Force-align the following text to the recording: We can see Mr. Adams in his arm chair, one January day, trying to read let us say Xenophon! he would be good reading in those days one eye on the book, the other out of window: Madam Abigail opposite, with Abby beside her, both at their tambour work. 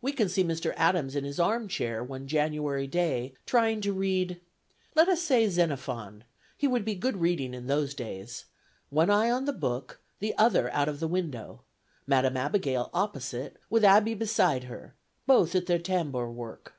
We 0.00 0.12
can 0.12 0.30
see 0.30 0.42
Mr. 0.42 0.72
Adams 0.78 1.14
in 1.14 1.24
his 1.24 1.38
arm 1.38 1.68
chair, 1.68 2.02
one 2.02 2.26
January 2.26 2.86
day, 2.86 3.34
trying 3.44 3.82
to 3.82 3.92
read 3.92 4.40
let 4.94 5.06
us 5.06 5.20
say 5.20 5.46
Xenophon! 5.50 6.24
he 6.56 6.66
would 6.66 6.82
be 6.82 6.94
good 6.94 7.18
reading 7.18 7.52
in 7.52 7.66
those 7.66 7.92
days 7.94 8.46
one 8.88 9.10
eye 9.10 9.30
on 9.30 9.44
the 9.44 9.52
book, 9.52 10.00
the 10.18 10.34
other 10.38 10.72
out 10.72 10.88
of 10.88 11.02
window: 11.02 11.60
Madam 12.06 12.38
Abigail 12.38 12.88
opposite, 12.94 13.58
with 13.68 13.84
Abby 13.84 14.14
beside 14.14 14.64
her, 14.64 14.94
both 15.26 15.54
at 15.54 15.66
their 15.66 15.78
tambour 15.78 16.30
work. 16.30 16.72